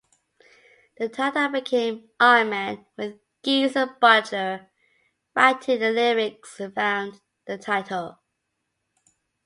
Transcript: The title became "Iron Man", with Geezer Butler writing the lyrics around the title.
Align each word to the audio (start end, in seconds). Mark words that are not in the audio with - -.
The 0.97 1.09
title 1.09 1.49
became 1.49 2.09
"Iron 2.19 2.49
Man", 2.49 2.87
with 2.97 3.19
Geezer 3.43 3.85
Butler 4.01 4.71
writing 5.35 5.79
the 5.79 5.91
lyrics 5.91 6.59
around 6.59 7.21
the 7.45 7.59
title. 7.59 8.17